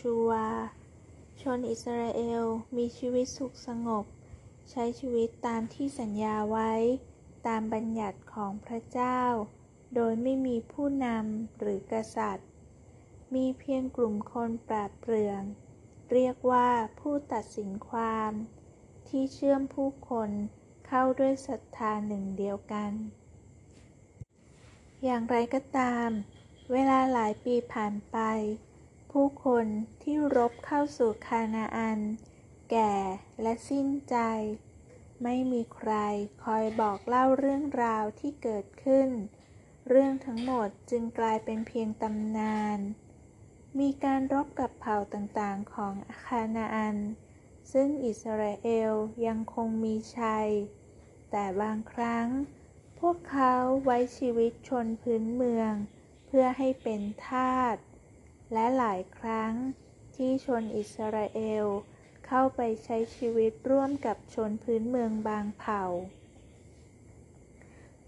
[0.00, 0.48] ชูวา
[1.42, 2.44] ชนอิสราเอล
[2.76, 4.04] มีชีวิตสุขสงบ
[4.70, 6.72] ใช้ชีวิตตามที่สัญญาไว้
[7.46, 9.20] ตามบัญญัติของพระเจ้า
[9.94, 12.48] โดยไม่มีผู้นำหรือกษัตริย์
[13.34, 15.42] มีเพียงกลุ่มคนปราดเปรื่อง
[16.12, 18.32] เรียกว่าผู้ตัดสินความ
[19.08, 20.30] ที่เชื่อมผู้คน
[20.86, 22.92] เข้าด้วยศรัทธาหนึ่งเดียวกัน
[25.04, 26.08] อย่างไรก็ตาม
[26.72, 28.18] เวลาหลายปีผ่านไป
[29.10, 29.66] ผู้คน
[30.02, 32.00] ที่รบเข้าสู่คานาอัน
[32.70, 32.94] แก่
[33.42, 34.16] และสิ้นใจ
[35.22, 35.92] ไม่มีใคร
[36.44, 39.08] คอยบอกเล่าเรื่องราวที่เกิดขึ้น
[39.88, 42.78] เรื่องทั้งหมดจึงกลายเป็นเพียงตำนาน
[43.78, 45.94] มีการรบกับเผ่าต่างๆของ
[46.26, 46.96] คานาอัน
[47.72, 48.92] ซึ่งอิสราเอล
[49.26, 50.48] ยังคงมีชัย
[51.30, 52.26] แต่บางครั้ง
[53.00, 53.54] พวกเขา
[53.84, 55.72] ไว้ชีวิตชนพื้นเมือง
[56.26, 57.76] เพื่อให้เป็นทาส
[58.52, 59.52] และหลายครั้ง
[60.16, 61.66] ที่ชนอิสราเอล
[62.26, 65.84] เข้าไปใช้ชีวิตร่วมกับชนพื้นเมืองบางเผ่า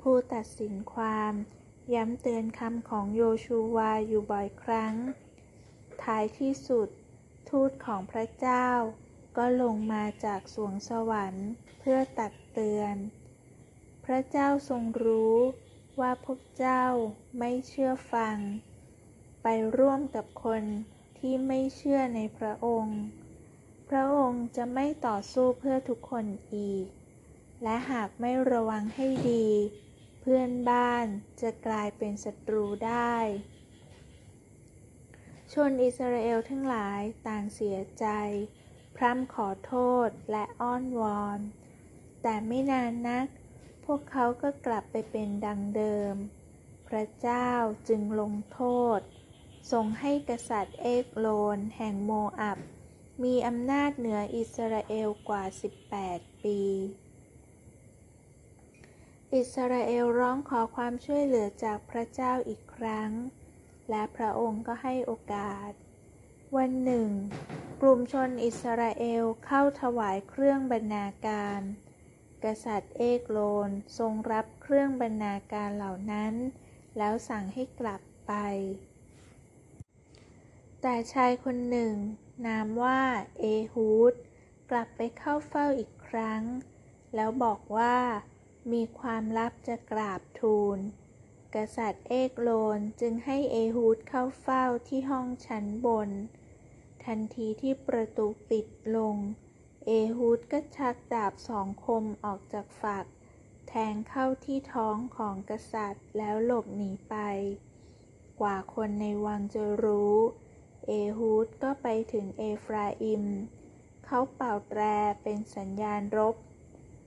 [0.00, 1.32] ผู้ตัดสินความ
[1.94, 4.94] ย้ำเตือนคำของโยชูวาอยู่บ่อยครั้ง
[6.02, 6.88] ท้ายที่สุด
[7.50, 8.68] ทูตของพระเจ้า
[9.36, 11.48] ก็ลงมาจากสวงสวรรค์
[11.78, 12.94] เพื่อตักเตือน
[14.04, 15.36] พระเจ้าทรงรู้
[16.00, 16.84] ว่าพวกเจ้า
[17.38, 18.36] ไม่เชื่อฟัง
[19.42, 19.46] ไป
[19.78, 20.62] ร่วมกับคน
[21.18, 23.00] ที่ไม่เชื่อในพระองค์
[23.88, 26.86] พระองค์จะไม่ต่อสู้เพื่อทุกคนอีก
[27.62, 29.48] และหากไม่ระวังให้ดี
[30.20, 31.06] เพื่อนบ้าน
[31.40, 33.16] จะกลายเป็นศัตรูได้
[35.52, 38.06] ชนอิสราเอลทั้งหลายต่างเสียใจ
[38.96, 39.74] พร่ำขอโท
[40.06, 41.38] ษและอ้อนวอน
[42.22, 43.26] แต่ไม่นานนัก
[43.84, 46.14] พวกเขาก็กลับไปเป็นดังเดิม
[46.88, 47.50] พระเจ้า
[47.88, 48.60] จึงลงโท
[48.98, 49.00] ษ
[49.70, 51.26] ทรงให้กษัตริย์เอกโล
[51.56, 52.58] น แห่งโมอับ
[53.22, 55.44] มีอำนาจเหนืออิสราเอลกว่า
[55.92, 56.60] 18 ปี
[59.34, 63.10] อิสราเอลร้องขอความช่วยเหลือจากพระเจ้าอีกครั้ง
[63.90, 65.70] และพระองค์ก็ให้โอกาส
[66.56, 67.10] วันหนึ่ง
[67.80, 71.60] กลุ่มชนอิสราเอลเข้าถวายเครื่องบรรณาการ
[72.44, 73.38] กษัตริย์เอกโล
[73.68, 76.34] นทรงรับเครื่องบรรณาการเหล่านั้น
[76.98, 78.32] แล้วสั่งให้กลับไป
[80.84, 81.94] แต่ชายคนหนึ่ง
[82.46, 83.02] นามว่า
[83.38, 83.44] เอ
[83.74, 84.14] ฮูด
[84.70, 86.42] กลับไปเข้าเฝ้าอีกครั้ง
[87.14, 87.96] แล้วบอกว่า
[88.72, 90.78] มีความลับจะกราบทูล
[91.54, 96.10] กษัตริย์เอกโลนจึงให้เอฮูดเข้าเฝ้าที่ห้องชั้นบน
[97.04, 98.66] ทันทีที่ประตูปิด
[98.96, 99.16] ลง
[99.86, 103.06] เอฮูดก็ชักดาบสองคมออกจากฝัก
[103.68, 107.16] แทงเข้าที่ท้องของกษัตริย์แล้วหลบหนีไป
[108.40, 110.18] กว่าคนในวังจะรู้
[110.86, 113.24] เอฮูดก็ไปถึงเอฟราอิม
[114.06, 114.82] เขาเป่าแตร
[115.22, 116.36] เป็นสัญญาณรบ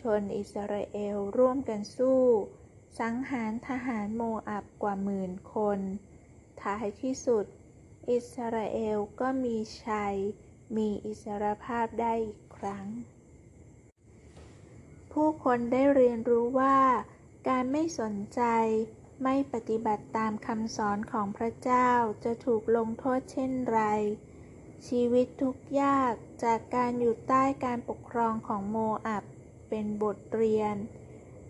[0.00, 2.22] ชนอิสราเอลร่วมกันสู้
[3.00, 5.80] สังหารทหารโมอับกว่าหมื่นคน
[6.62, 7.44] ท้ายที่สุด
[8.10, 10.16] อิสราเอลก็มีชัย
[10.76, 12.86] มีอิสรภาพได้อีกครั้ง
[15.12, 16.78] ผู้คนได้เรียนรู้ว่า
[17.48, 18.42] การไม่สนใจ
[19.22, 21.90] ไม่ปฏิบัติตามคำสอนของพระเจ้า
[22.24, 23.80] จะถูกลงโทษเช่นไร
[24.88, 28.76] ชีวิตทุกยากจากการอยู่ใต้การปกครองของโม
[29.06, 29.24] อับ
[29.68, 30.76] เป็นบทเรียน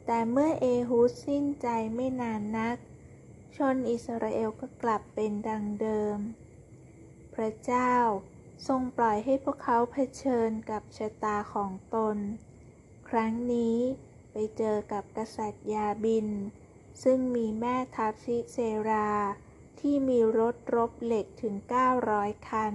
[0.06, 2.76] แต่เมื่อเอฮูดสิ้นใจไม่นานนัก
[3.56, 6.18] ชนอิสราเอลก็กลับเป็นดังเดิม
[7.34, 7.92] พระเจ้า
[8.66, 12.16] ทรงปล่อยให้พวกเขาเผชิญกับชะตาของตน
[13.08, 13.76] ครั้งนี้
[14.32, 16.28] ไปเจอกับกษัตริย์ยาบิน
[17.02, 18.58] ซึ่งมีแม่ทัพซิเซ
[18.88, 19.10] รา
[19.80, 21.54] ที่มีรถรบเหล็กถึง
[22.02, 22.74] 900 คัน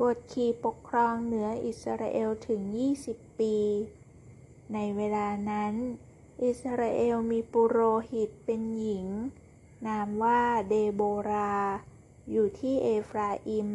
[0.00, 2.60] กดขี่ปกครองเหนืออิสราเอลถึง
[3.00, 3.56] 20 ปี
[4.72, 5.74] ในเวลานั้น
[6.44, 7.78] อิสราเอลมีปุโร
[8.10, 9.06] หิตเป็นหญิง
[9.86, 11.56] นามว่าเดโบรา
[12.30, 13.70] อยู่ที่เอฟราอิม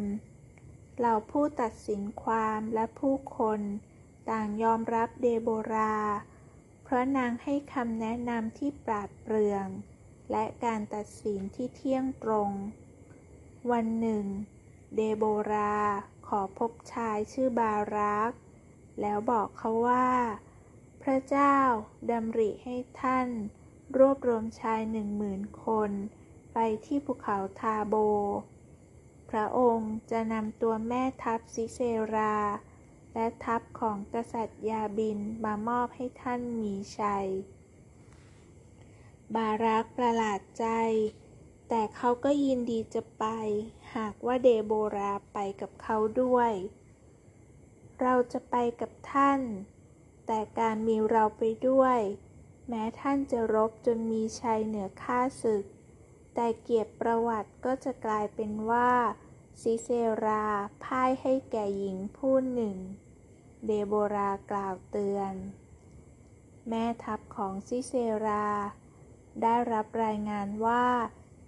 [0.98, 3.60] เหล่าผู้ตัดสินความและผู้คน
[4.30, 5.96] ต่างยอมรับเดโบรา
[6.90, 9.66] เพราะนางให้คำแนะนำที่ปราดเปรื่อง
[10.30, 12.50] และการตัดสินที่เที่ยงตรง
[13.70, 14.24] วันหนึ่ง
[14.94, 15.78] เดโบรา
[16.28, 18.30] ขอพบชายชื่อบารัก
[19.00, 20.10] แล้วบอกเขาว่า
[21.02, 21.56] พระเจ้า
[22.10, 23.28] ดำริให้ท่าน
[23.98, 25.90] รวบรวมชายหนึ่งหมื่นคน
[26.54, 27.94] ไปที่ภูเขาทาโบ
[29.30, 31.78] พระองค์จะนำตัวแม่ทัพซิเซ
[32.14, 32.36] รา
[33.14, 37.26] และทัพของกษัตริย์ยาบินมามอบให้ท่านมีชัย
[39.34, 40.66] บารักประหลาดใจ
[41.68, 43.24] แต่เขาก็ยินดีจะไป
[43.94, 46.52] หากว่าเดโบราไปกับเขาด้วย
[48.00, 49.40] เราจะไปกับท่าน
[50.26, 51.98] แต่การมีเราไปด้วย
[52.68, 55.64] แม้ท่านจะรบจนมีชัยเหนือข้าศึก
[56.34, 58.92] แต่เกียรติประวัติก็จะกลายเป็นว่า
[59.62, 59.88] ซิเซ
[60.24, 60.46] รา
[60.84, 62.76] พ่ายให้แก่หญิงผู้หนึ่ง
[63.66, 65.34] เดโบรากล่าวเตือน
[66.68, 67.92] แม่ทัพของซิเซ
[68.26, 68.48] รา
[69.42, 70.86] ได้รับรายงานว่า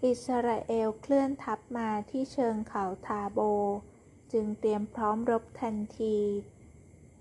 [0.04, 3.40] อิสราเอลเคลื่อนทัพมาที่เชิงเขาทาโบ
[4.32, 6.18] จึงเตรียมพร้อมรบทันที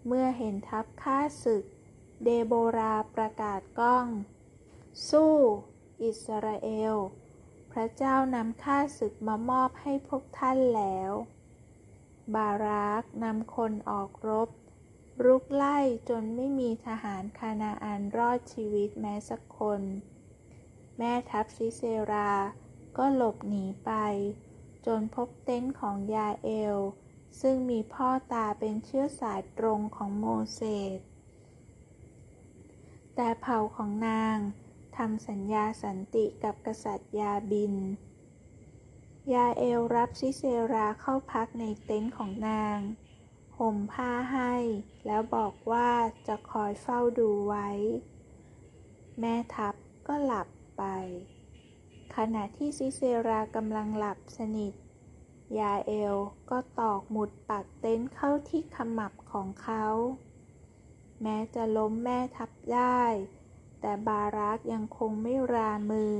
[0.06, 1.63] เมื่อเห็นทัพข้าศึก
[2.24, 4.07] เดโบราประกาศก้อง
[5.09, 5.36] สู้
[6.03, 6.95] อิสราเอล
[7.80, 11.12] ระเจ้านำข้าศึกมามอบให้พวกท่านแล้ว
[12.36, 14.50] บารักนำคนออกรบ
[15.26, 15.78] รุกไล่
[16.10, 19.81] จนไม่มีทหารคานาอันรอดชีวิตแม้สักคน
[20.98, 21.81] แม่ทัพซิเซ
[22.12, 22.34] รา
[22.98, 23.92] ก็หลบหนีไป
[24.86, 26.78] จนพบเต็นท์ของยาเอล
[27.42, 30.62] ซึ่งมีพ่อตาเป็นเชื้อสายตรงของโมเส
[30.98, 31.00] ส
[33.16, 34.38] แต่เผ่าของนาง
[35.04, 37.75] ทำสัญญาสันติกับกษัตริย์ยาบิน
[39.34, 40.44] ยาเอลรับซิเซ
[40.74, 42.80] ราเข้าพักในเต็นท์ของนาง
[43.57, 44.54] ห่มผ้าให้
[45.06, 45.92] แล้วบอกว่า
[46.28, 47.69] จะคอยเฝ้าดูไว้
[49.19, 49.75] แม่ทัพ
[50.07, 50.48] ก็หลับ
[50.78, 50.84] ไป
[52.16, 54.74] ขณะที่ซิเซรากำลังหลับสนิท
[55.60, 56.16] ยาเอล
[56.50, 59.86] ก็ตอกหมุดปักเต็นท์เข้าที่ขมับของเขา
[61.22, 63.04] แม้จะล้มแม่ทัพได้
[63.81, 66.16] แต่บารักยังคงไม่รามือ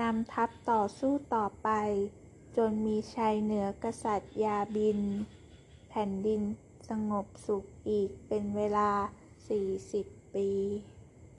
[0.00, 1.68] นำทัพต่อสู้ต่อไป
[2.56, 5.00] จนมีชัยเหนือกษัตริย์ยาบิน
[5.88, 6.42] แผ่นดิน
[6.88, 8.90] สงบสุขอีกเป็นเวลา
[9.62, 10.48] 40 ปี